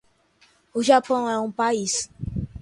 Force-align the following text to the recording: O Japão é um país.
O 0.73 0.81
Japão 0.81 1.29
é 1.29 1.37
um 1.39 1.51
país. 1.51 2.09